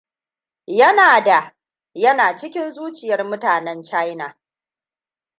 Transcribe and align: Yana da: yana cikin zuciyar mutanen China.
Yana 0.67 1.23
da: 1.25 1.55
yana 1.93 2.37
cikin 2.37 2.71
zuciyar 2.73 3.23
mutanen 3.25 3.83
China. 3.83 4.39